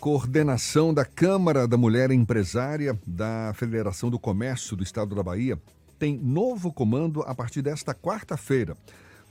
[0.00, 5.58] coordenação da Câmara da Mulher Empresária da Federação do Comércio do Estado da Bahia
[5.98, 8.76] tem novo comando a partir desta quarta-feira.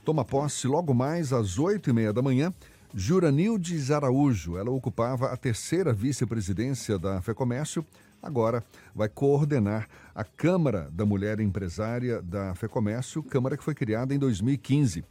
[0.04, 2.52] Toma posse logo mais às oito e meia da manhã.
[2.94, 7.84] Juranildes Araújo, ela ocupava a terceira vice-presidência da FEComércio,
[8.22, 8.62] agora
[8.94, 15.04] vai coordenar a Câmara da Mulher Empresária da FEComércio, Câmara que foi criada em 2015.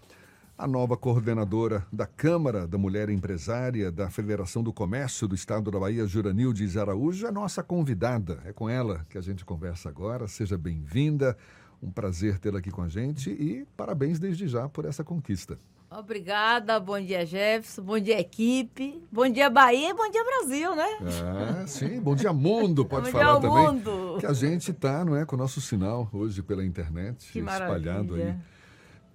[0.55, 5.79] A nova coordenadora da Câmara da Mulher Empresária da Federação do Comércio do Estado da
[5.79, 8.39] Bahia, Juranildes Araújo, é nossa convidada.
[8.45, 10.27] É com ela que a gente conversa agora.
[10.27, 11.35] Seja bem-vinda.
[11.81, 15.57] Um prazer tê-la aqui com a gente e parabéns desde já por essa conquista.
[15.89, 20.87] Obrigada, bom dia Jefferson, bom dia equipe, bom dia Bahia e bom dia Brasil, né?
[21.61, 23.67] Ah, sim, bom dia mundo, pode bom falar dia, também.
[23.67, 24.17] Mundo.
[24.19, 28.13] Que a gente está, não é, com o nosso sinal hoje pela internet, Que espalhado
[28.13, 28.25] maravilha.
[28.25, 28.53] aí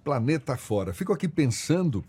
[0.03, 0.93] planeta fora.
[0.93, 2.03] Fico aqui pensando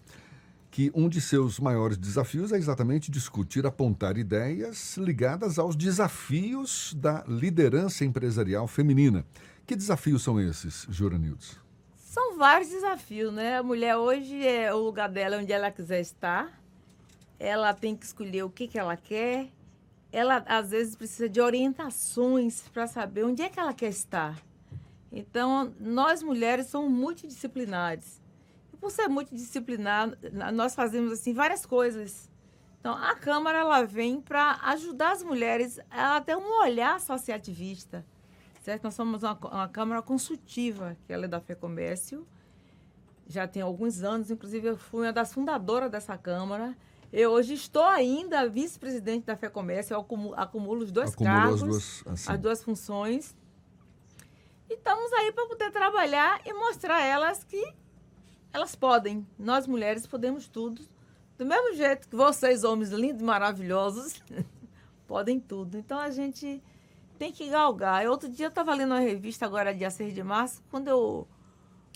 [0.71, 7.25] que um de seus maiores desafios é exatamente discutir, apontar ideias ligadas aos desafios da
[7.27, 9.25] liderança empresarial feminina.
[9.67, 11.59] Que desafios são esses, Juranildes?
[11.97, 13.59] São vários desafios, né?
[13.59, 16.61] A mulher hoje é o lugar dela onde ela quiser estar.
[17.39, 19.49] Ela tem que escolher o que, que ela quer.
[20.13, 24.41] Ela, às vezes, precisa de orientações para saber onde é que ela quer estar.
[25.13, 28.21] Então, nós mulheres somos multidisciplinares.
[28.73, 30.17] E por ser multidisciplinar,
[30.53, 32.31] nós fazemos assim várias coisas.
[32.79, 38.05] Então, a Câmara ela vem para ajudar as mulheres a ter um olhar associativista.
[38.63, 38.85] Certo?
[38.85, 42.27] Nós somos uma, uma Câmara consultiva, que ela é da FEComércio.
[43.27, 46.77] Já tem alguns anos, inclusive eu fui uma das fundadoras dessa Câmara.
[47.13, 51.69] Eu hoje estou ainda vice-presidente da FEComércio, eu acumulo, acumulo os dois Acumulou cargos, as
[51.69, 52.33] duas, assim.
[52.33, 53.37] as duas funções.
[54.71, 57.75] E estamos aí para poder trabalhar e mostrar a elas que
[58.53, 59.27] elas podem.
[59.37, 60.83] Nós mulheres podemos tudo.
[61.37, 64.23] Do mesmo jeito que vocês, homens lindos e maravilhosos,
[65.09, 65.77] podem tudo.
[65.77, 66.63] Então a gente
[67.19, 68.07] tem que galgar.
[68.07, 71.27] Outro dia eu estava lendo uma revista, agora dia 6 de março, quando eu,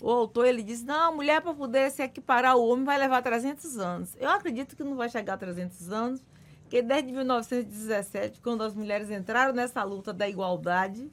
[0.03, 3.77] o autor ele disse: não, mulher para poder se equiparar ao homem vai levar 300
[3.77, 4.17] anos.
[4.19, 6.21] Eu acredito que não vai chegar a 300 anos,
[6.63, 11.09] porque desde 1917, quando as mulheres entraram nessa luta da igualdade,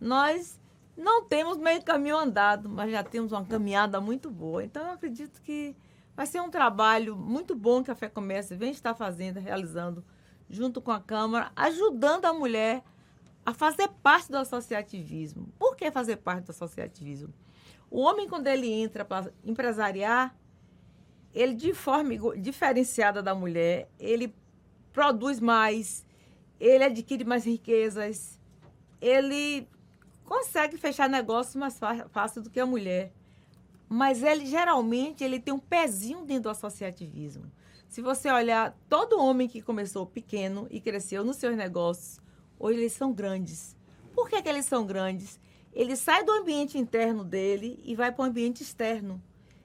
[0.00, 0.58] nós
[0.96, 4.64] não temos meio caminho andado, mas já temos uma caminhada muito boa.
[4.64, 5.76] Então, eu acredito que
[6.16, 10.02] vai ser um trabalho muito bom que a Fé Comércio vem estar fazendo, realizando,
[10.48, 12.82] junto com a Câmara, ajudando a mulher
[13.44, 15.52] a fazer parte do associativismo.
[15.58, 17.32] Por que fazer parte do associativismo?
[17.90, 20.34] O homem, quando ele entra para empresariar,
[21.32, 24.34] ele, de forma diferenciada da mulher, ele
[24.92, 26.04] produz mais,
[26.58, 28.40] ele adquire mais riquezas,
[29.00, 29.68] ele
[30.26, 31.78] consegue fechar negócios mais
[32.10, 33.12] fácil do que a mulher.
[33.88, 37.50] Mas ele geralmente ele tem um pezinho dentro do associativismo.
[37.88, 42.20] Se você olhar todo homem que começou pequeno e cresceu nos seus negócios,
[42.58, 43.76] hoje eles são grandes.
[44.12, 45.38] Por que, que eles são grandes?
[45.72, 49.22] Ele sai do ambiente interno dele e vai para o ambiente externo.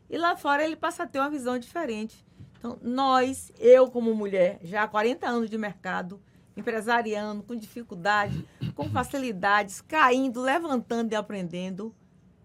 [0.09, 2.23] E lá fora ele passa a ter uma visão diferente.
[2.59, 6.21] Então, nós, eu como mulher, já há 40 anos de mercado,
[6.55, 11.93] empresariando, com dificuldade, com facilidades, caindo, levantando e aprendendo,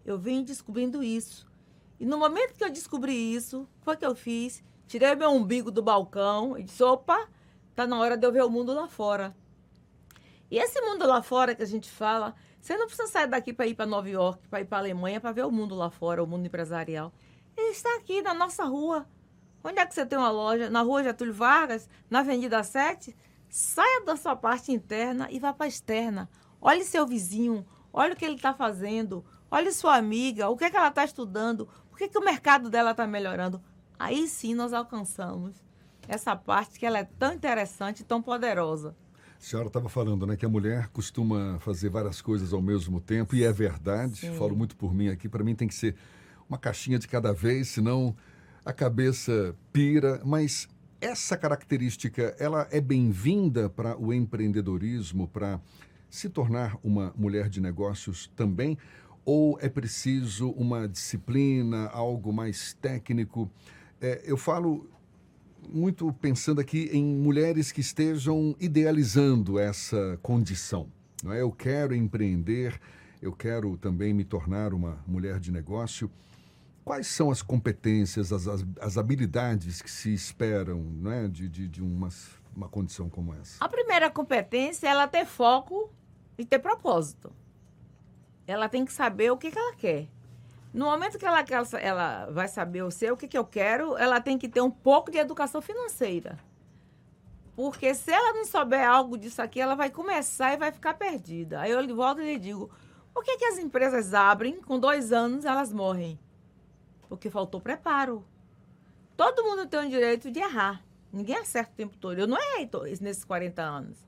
[0.05, 1.47] eu vim descobrindo isso.
[1.99, 4.63] E no momento que eu descobri isso, foi que eu fiz?
[4.87, 7.27] Tirei meu umbigo do balcão e disse, opa,
[7.75, 9.35] tá na hora de eu ver o mundo lá fora.
[10.51, 13.67] E esse mundo lá fora que a gente fala, você não precisa sair daqui para
[13.67, 16.27] ir para Nova York, para ir para Alemanha, para ver o mundo lá fora, o
[16.27, 17.13] mundo empresarial.
[17.57, 19.07] Ele está aqui na nossa rua.
[19.65, 20.71] Onde é que você tem uma loja?
[20.71, 23.17] Na rua Getúlio Vargas, na Avenida 7?
[23.49, 26.29] Saia da sua parte interna e vá para a externa.
[26.61, 30.71] Olhe seu vizinho, olhe o que ele está fazendo, olhe sua amiga, o que, é
[30.71, 33.63] que ela está estudando, por que, que o mercado dela está melhorando.
[33.99, 35.65] Aí sim nós alcançamos
[36.09, 38.95] essa parte que ela é tão interessante e tão poderosa.
[39.39, 43.35] A senhora estava falando, né, que a mulher costuma fazer várias coisas ao mesmo tempo,
[43.35, 44.35] e é verdade, Sim.
[44.37, 45.95] falo muito por mim aqui, para mim tem que ser
[46.49, 48.17] uma caixinha de cada vez, senão
[48.65, 50.69] a cabeça pira, mas
[51.01, 55.61] essa característica, ela é bem-vinda para o empreendedorismo, para
[56.09, 58.79] se tornar uma mulher de negócios também,
[59.25, 63.51] ou é preciso uma disciplina, algo mais técnico?
[64.01, 64.89] É, eu falo
[65.69, 70.89] muito pensando aqui em mulheres que estejam idealizando essa condição.
[71.23, 71.43] Não é?
[71.43, 72.81] Eu quero empreender,
[73.21, 76.11] eu quero também me tornar uma mulher de negócio.
[76.87, 81.27] Quais são as competências, as, as, as habilidades que se esperam não é?
[81.27, 82.09] de, de, de uma,
[82.55, 83.57] uma condição como essa?
[83.59, 85.91] A primeira competência é ela ter foco
[86.39, 87.33] e ter propósito.
[88.47, 90.07] Ela tem que saber o que, que ela quer.
[90.73, 93.45] No momento que ela, que ela, ela vai saber o seu, o que, que eu
[93.45, 96.39] quero, ela tem que ter um pouco de educação financeira.
[97.57, 101.63] Porque se ela não souber algo disso aqui, ela vai começar e vai ficar perdida.
[101.63, 102.71] Aí eu volto e lhe digo,
[103.13, 106.17] por que, que as empresas abrem, com dois anos elas morrem?
[107.09, 108.25] Porque faltou preparo.
[109.17, 110.85] Todo mundo tem o direito de errar.
[111.13, 112.19] Ninguém acerta o tempo todo.
[112.19, 112.69] Eu não errei
[113.01, 114.07] nesses 40 anos.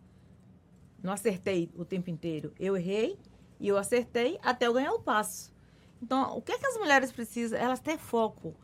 [1.03, 2.53] Não acertei o tempo inteiro.
[2.59, 3.19] Eu errei
[3.61, 5.53] e eu acertei até eu ganhar o passo.
[6.03, 7.59] Então, o que, é que as mulheres precisam?
[7.59, 8.55] Elas têm foco.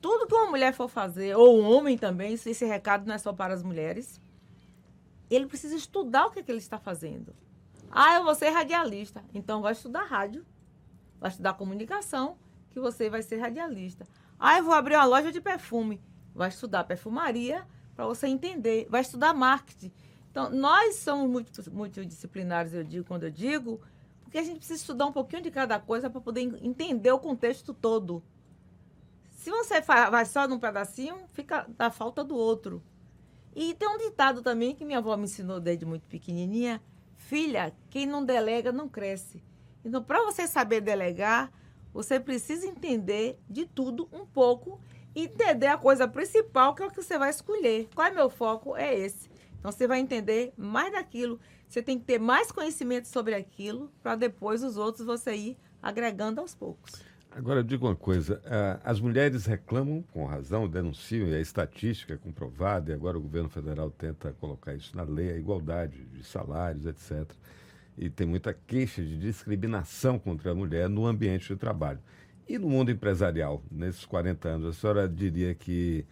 [0.00, 3.32] Tudo que uma mulher for fazer, ou um homem também, esse recado não é só
[3.32, 4.20] para as mulheres,
[5.30, 7.34] ele precisa estudar o que, é que ele está fazendo.
[7.90, 9.24] Ah, eu vou ser radialista.
[9.32, 10.44] Então, vai estudar rádio,
[11.18, 12.36] vai estudar comunicação,
[12.74, 14.04] que você vai ser radialista.
[14.38, 16.02] Ah, eu vou abrir uma loja de perfume.
[16.34, 18.88] Vai estudar perfumaria para você entender.
[18.90, 19.92] Vai estudar marketing.
[20.28, 23.80] Então, nós somos multidisciplinares, eu digo, quando eu digo,
[24.24, 27.72] porque a gente precisa estudar um pouquinho de cada coisa para poder entender o contexto
[27.72, 28.20] todo.
[29.30, 32.82] Se você vai só num pedacinho, fica da falta do outro.
[33.54, 36.82] E tem um ditado também que minha avó me ensinou desde muito pequenininha:
[37.14, 39.40] filha, quem não delega não cresce.
[39.84, 41.52] Então, para você saber delegar,
[41.94, 44.80] você precisa entender de tudo um pouco
[45.14, 47.88] e entender a coisa principal, que é o que você vai escolher.
[47.94, 48.76] Qual é meu foco?
[48.76, 49.30] É esse.
[49.60, 51.38] Então, você vai entender mais daquilo.
[51.68, 56.40] Você tem que ter mais conhecimento sobre aquilo para depois os outros você ir agregando
[56.40, 57.00] aos poucos.
[57.30, 62.14] Agora, eu digo uma coisa: eh, as mulheres reclamam, com razão, denunciam, e a estatística
[62.14, 66.24] é comprovada, e agora o governo federal tenta colocar isso na lei, a igualdade de
[66.24, 67.28] salários, etc.
[67.96, 72.00] E tem muita queixa de discriminação contra a mulher no ambiente de trabalho.
[72.46, 76.04] E no mundo empresarial, nesses 40 anos, a senhora diria que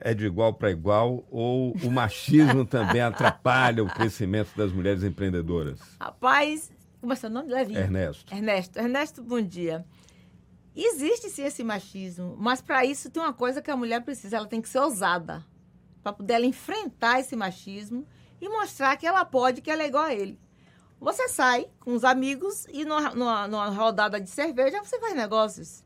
[0.00, 5.80] é de igual para igual ou o machismo também atrapalha o crescimento das mulheres empreendedoras?
[6.00, 6.70] Rapaz,
[7.00, 7.52] como é seu nome?
[7.52, 7.78] Levinho.
[7.78, 8.34] Ernesto.
[8.34, 8.78] Ernesto.
[8.78, 9.84] Ernesto, bom dia.
[10.74, 14.46] Existe sim esse machismo, mas para isso tem uma coisa que a mulher precisa, ela
[14.46, 15.42] tem que ser ousada.
[16.02, 18.06] Para poder ela enfrentar esse machismo
[18.40, 20.38] e mostrar que ela pode, que ela é igual a ele.
[21.00, 25.84] Você sai com os amigos e numa, numa, numa rodada de cerveja você faz negócios.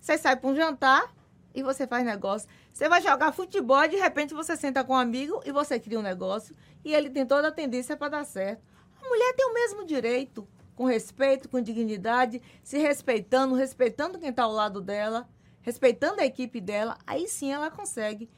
[0.00, 1.12] Você sai para um jantar
[1.54, 2.48] e você faz negócio.
[2.72, 5.98] Você vai jogar futebol e de repente você senta com um amigo e você cria
[5.98, 6.54] um negócio
[6.84, 8.62] e ele tem toda a tendência para dar certo.
[9.02, 14.44] A mulher tem o mesmo direito, com respeito, com dignidade, se respeitando, respeitando quem está
[14.44, 15.28] ao lado dela,
[15.60, 18.30] respeitando a equipe dela, aí sim ela consegue.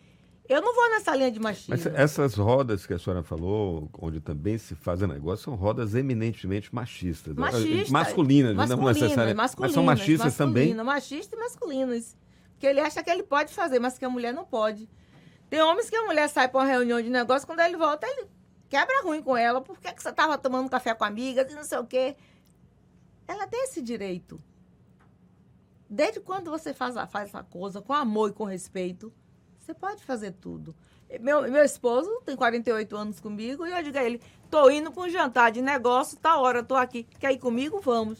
[0.46, 1.70] Eu não vou nessa linha de machismo.
[1.70, 6.74] Mas essas rodas que a senhora falou, onde também se faz negócio, são rodas eminentemente
[6.74, 7.34] machistas.
[7.34, 7.90] Machistas.
[7.90, 9.56] Masculinas, masculinas não necessariamente.
[9.58, 10.74] Mas são machistas também.
[10.74, 12.16] Machistas e masculinos
[12.64, 14.88] que ele acha que ele pode fazer, mas que a mulher não pode.
[15.50, 18.26] Tem homens que a mulher sai para uma reunião de negócio, quando ele volta, ele
[18.68, 19.60] quebra ruim com ela.
[19.60, 22.16] Por que, que você estava tomando café com amigas e não sei o quê?
[23.28, 24.42] Ela tem esse direito.
[25.88, 29.12] Desde quando você faz, faz essa coisa com amor e com respeito,
[29.64, 30.74] você pode fazer tudo.
[31.20, 34.20] Meu, meu esposo tem 48 anos comigo e eu digo a ele:
[34.50, 37.06] tô indo para um jantar de negócio, tá hora, tô aqui.
[37.18, 37.80] Quer ir comigo?
[37.80, 38.18] Vamos.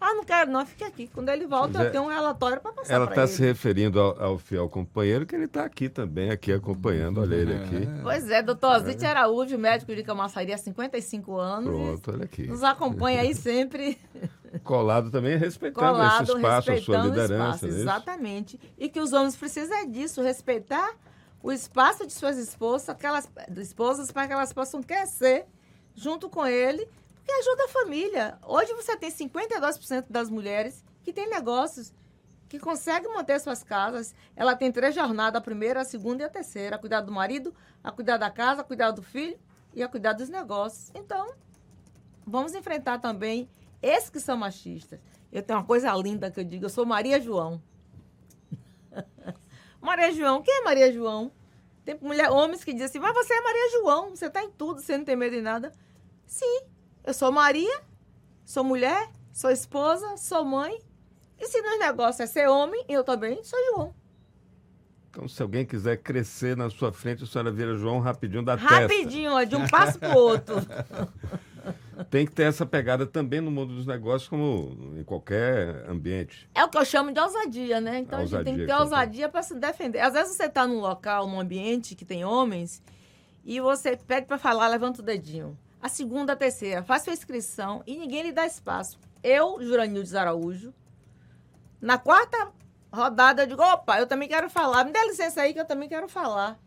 [0.00, 1.10] Ah, não quero não, fique aqui.
[1.12, 4.22] Quando ele volta, eu é, tenho um relatório para passar Ela está se referindo ao,
[4.22, 7.86] ao, fiel companheiro, que ele está aqui também, aqui acompanhando, olha ele aqui.
[8.02, 9.08] Pois é, doutor Zite é.
[9.08, 11.68] Araújo, médico de Camaçaria há 55 anos.
[11.68, 12.46] Pronto, olha aqui.
[12.46, 13.98] Nos acompanha aí sempre.
[14.58, 17.66] Colado também, respeitando Colado, esse espaço, a sua liderança.
[17.66, 18.60] Espaço, é exatamente.
[18.76, 20.94] E que os homens precisam é disso, respeitar
[21.42, 25.46] o espaço de suas esposas, aquelas esposas, para que elas possam crescer
[25.94, 26.88] junto com ele
[27.26, 28.38] e ajuda a família.
[28.46, 31.92] Hoje você tem 52% das mulheres que têm negócios,
[32.48, 34.14] que conseguem manter suas casas.
[34.34, 36.76] Ela tem três jornadas, a primeira, a segunda e a terceira.
[36.76, 39.38] A cuidar do marido, a cuidar da casa, a cuidar do filho
[39.72, 40.90] e a cuidar dos negócios.
[40.94, 41.32] Então,
[42.26, 43.48] vamos enfrentar também
[43.82, 45.00] esses que são machistas.
[45.32, 47.62] Eu tenho uma coisa linda que eu digo, eu sou Maria João.
[49.80, 51.32] Maria João, quem é Maria João?
[51.84, 54.80] Tem mulher, homens que dizem assim, mas você é Maria João, você está em tudo,
[54.80, 55.72] você não tem medo de nada.
[56.26, 56.62] Sim,
[57.04, 57.80] eu sou Maria,
[58.44, 60.78] sou mulher, sou esposa, sou mãe.
[61.38, 63.94] E se nos negócios é ser homem, eu também sou João.
[65.08, 68.88] Então, se alguém quiser crescer na sua frente, a senhora vira João rapidinho da rapidinho,
[68.88, 68.94] testa.
[68.94, 70.54] Rapidinho, ó, de um passo para o outro.
[72.10, 76.50] Tem que ter essa pegada também no mundo dos negócios, como em qualquer ambiente.
[76.54, 78.00] É o que eu chamo de ousadia, né?
[78.00, 80.00] Então a, a gente tem que ter ousadia para se defender.
[80.00, 82.82] Às vezes você está num local, num ambiente que tem homens,
[83.44, 86.82] e você pede para falar, levanta o dedinho a segunda, a terceira.
[86.82, 88.98] Faz sua inscrição e ninguém lhe dá espaço.
[89.22, 90.74] Eu, Juranildes Araújo,
[91.80, 92.52] na quarta
[92.92, 94.84] rodada, eu digo, opa, eu também quero falar.
[94.84, 96.58] Me dá licença aí que eu também quero falar.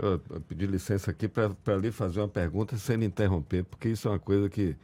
[0.00, 4.06] Deixa eu pedir licença aqui para lhe fazer uma pergunta sem lhe interromper, porque isso
[4.06, 4.76] é uma coisa que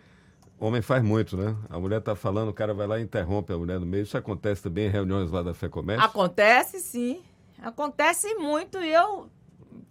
[0.59, 1.55] homem faz muito, né?
[1.71, 4.03] A mulher está falando, o cara vai lá e interrompe a mulher no meio.
[4.03, 6.05] Isso acontece também em reuniões lá da Fé Comércio?
[6.05, 7.23] Acontece, sim.
[7.63, 9.29] Acontece muito e eu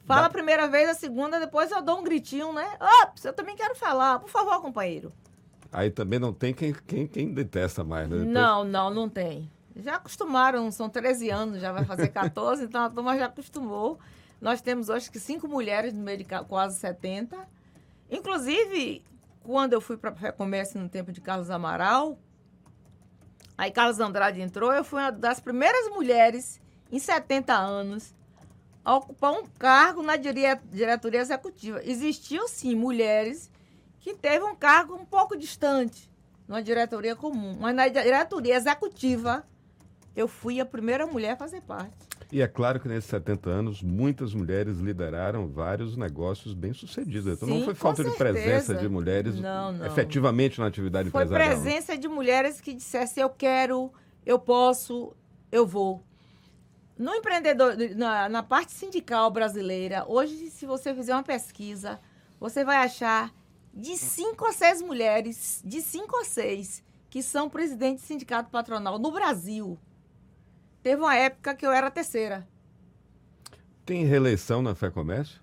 [0.06, 2.78] Fala Dá- a primeira vez, a segunda, depois eu dou um gritinho, né?
[3.04, 4.20] Ops, eu também quero falar.
[4.20, 5.14] Por favor, companheiro.
[5.72, 8.18] Aí também não tem quem, quem, quem detesta mais, né?
[8.18, 9.50] Depois- Não, não, não tem.
[9.78, 13.98] Já acostumaram, são 13 anos, já vai fazer 14, então a turma já acostumou.
[14.44, 17.48] Nós temos hoje que cinco mulheres no meio de quase 70.
[18.12, 19.02] Inclusive,
[19.42, 22.20] quando eu fui para a Comércio no tempo de Carlos Amaral,
[23.58, 26.60] aí Carlos Andrade entrou, eu fui uma das primeiras mulheres
[26.92, 28.14] em 70 anos
[28.84, 31.82] a ocupar um cargo na dire- diretoria executiva.
[31.82, 33.50] Existiam, sim, mulheres
[34.02, 36.12] que teve um cargo um pouco distante,
[36.50, 37.56] numa diretoria comum.
[37.62, 39.48] Mas na diretoria executiva,
[40.14, 41.96] eu fui a primeira mulher a fazer parte.
[42.34, 47.32] E é claro que nesses 70 anos, muitas mulheres lideraram vários negócios bem-sucedidos.
[47.32, 48.76] Então não foi falta de presença certeza.
[48.80, 49.86] de mulheres Não, não.
[49.86, 51.50] efetivamente na atividade Foi empresarial.
[51.58, 51.62] né?
[51.62, 53.94] presença de mulheres que dissessem eu quero,
[54.26, 55.16] eu posso,
[55.52, 56.04] eu vou.
[56.98, 62.00] No empreendedor, na, na parte sindical brasileira, hoje, se você fizer uma pesquisa,
[62.40, 63.32] você vai achar
[63.72, 68.98] de cinco a seis mulheres, de cinco a seis, que são presidentes de sindicato patronal
[68.98, 69.78] no Brasil.
[70.84, 72.46] Teve uma época que eu era terceira.
[73.86, 75.42] Tem reeleição na Fé Comércio?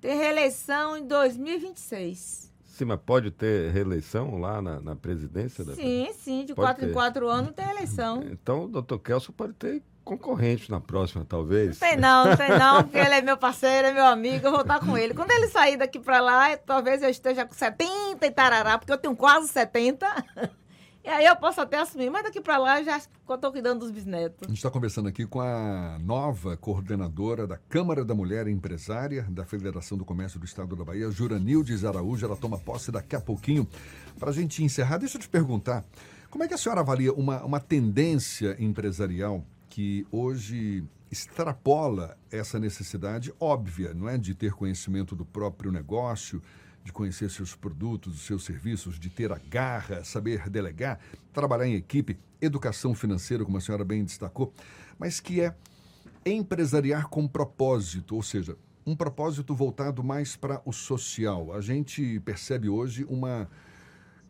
[0.00, 2.52] Tem reeleição em 2026.
[2.64, 6.84] Sim, mas pode ter reeleição lá na, na presidência da Sim, sim, de Pode quatro
[6.84, 6.90] ter.
[6.90, 8.22] em quatro anos tem eleição.
[8.30, 11.78] Então o doutor Kelso pode ter concorrente na próxima, talvez.
[11.78, 14.62] Tem não, não tem não, porque ele é meu parceiro, é meu amigo, eu vou
[14.62, 15.12] estar com ele.
[15.14, 18.98] Quando ele sair daqui pra lá, talvez eu esteja com 70 e tarará, porque eu
[18.98, 20.06] tenho quase 70.
[21.08, 23.88] E aí eu posso até assumir, mas daqui pra lá eu já estou cuidando dos
[23.88, 24.46] A bisnetos.
[24.46, 29.96] gente está conversando aqui com a nova coordenadora da Câmara da Mulher Empresária da Federação
[29.96, 32.26] do Comércio do Estado da Bahia, Juranildes Araújo.
[32.26, 33.66] Ela toma posse daqui a pouquinho.
[34.18, 35.82] Para a gente encerrar, deixa eu te perguntar,
[36.28, 43.32] como é que a senhora avalia uma, uma tendência empresarial que hoje extrapola essa necessidade
[43.40, 46.42] óbvia, não é, de ter conhecimento do próprio negócio,
[46.88, 50.98] de conhecer seus produtos, os seus serviços, de ter a garra, saber delegar,
[51.34, 54.54] trabalhar em equipe, educação financeira, como a senhora bem destacou,
[54.98, 55.54] mas que é
[56.24, 61.52] empresariar com propósito, ou seja, um propósito voltado mais para o social.
[61.52, 63.46] A gente percebe hoje uma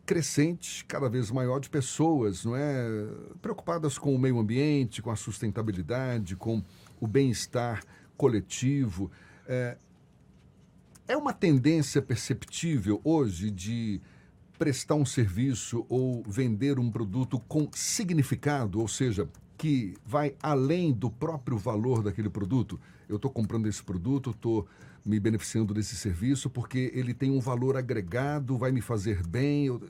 [0.05, 3.07] crescente cada vez maior de pessoas, não é,
[3.41, 6.61] preocupadas com o meio ambiente, com a sustentabilidade, com
[6.99, 7.83] o bem-estar
[8.17, 9.09] coletivo.
[9.47, 9.77] É,
[11.09, 13.99] é uma tendência perceptível hoje de
[14.59, 21.09] prestar um serviço ou vender um produto com significado, ou seja, que vai além do
[21.09, 22.79] próprio valor daquele produto.
[23.07, 24.67] Eu estou comprando esse produto, estou
[25.03, 29.65] me beneficiando desse serviço porque ele tem um valor agregado, vai me fazer bem.
[29.65, 29.81] eu-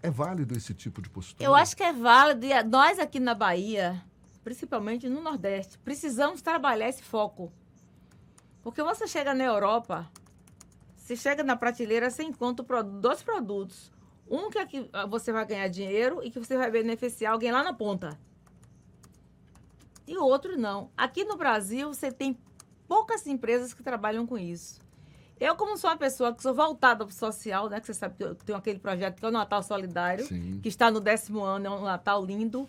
[0.00, 1.44] É válido esse tipo de postura?
[1.44, 4.02] Eu acho que é válido, e nós aqui na Bahia,
[4.44, 7.52] principalmente no Nordeste, precisamos trabalhar esse foco.
[8.62, 10.10] Porque você chega na Europa,
[11.02, 13.90] você chega na prateleira, você encontra dois produtos.
[14.30, 17.64] Um que aqui ah, você vai ganhar dinheiro e que você vai beneficiar alguém lá
[17.64, 18.16] na ponta.
[20.06, 20.90] E o outro não.
[20.96, 22.38] Aqui no Brasil, você tem
[22.86, 24.80] poucas empresas que trabalham com isso.
[25.40, 27.80] Eu, como sou uma pessoa que sou voltada para o social, né?
[27.80, 30.60] Que você sabe que eu tenho aquele projeto que é o Natal Solidário Sim.
[30.62, 32.68] que está no décimo ano, é um Natal lindo.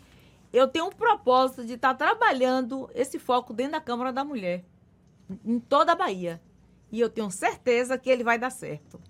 [0.52, 4.66] Eu tenho um propósito de estar trabalhando esse foco dentro da Câmara da Mulher,
[5.46, 6.42] em toda a Bahia.
[6.94, 9.02] E eu tenho certeza que ele vai dar certo.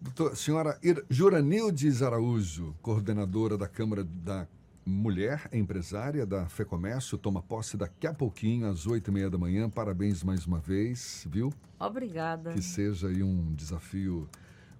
[0.00, 4.48] Doutor, senhora Juranildes Araújo, coordenadora da Câmara da
[4.84, 9.68] Mulher Empresária da FEComércio, toma posse daqui a pouquinho, às oito e meia da manhã.
[9.68, 11.52] Parabéns mais uma vez, viu?
[11.78, 12.54] Obrigada.
[12.54, 14.26] Que seja aí um desafio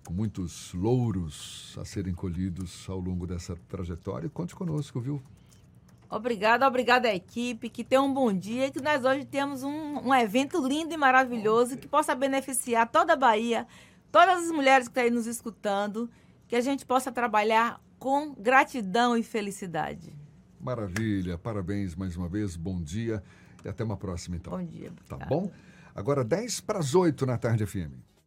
[0.02, 4.28] com muitos louros a serem colhidos ao longo dessa trajetória.
[4.28, 5.22] E conte conosco, viu?
[6.12, 10.08] Obrigada, obrigada à equipe, que tenha um bom dia e que nós hoje temos um,
[10.08, 13.66] um evento lindo e maravilhoso que possa beneficiar toda a Bahia,
[14.10, 16.10] todas as mulheres que estão aí nos escutando,
[16.46, 20.12] que a gente possa trabalhar com gratidão e felicidade.
[20.60, 23.22] Maravilha, parabéns mais uma vez, bom dia
[23.64, 24.52] e até uma próxima então.
[24.52, 24.92] Bom dia.
[25.08, 25.34] Tá obrigada.
[25.34, 25.50] bom?
[25.94, 28.11] Agora 10 para as 8 na tarde FM.